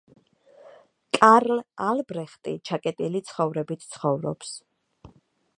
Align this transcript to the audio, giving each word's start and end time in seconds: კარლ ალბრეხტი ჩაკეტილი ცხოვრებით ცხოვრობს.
კარლ 1.17 1.61
ალბრეხტი 1.89 2.55
ჩაკეტილი 2.71 3.23
ცხოვრებით 3.31 3.89
ცხოვრობს. 3.93 4.59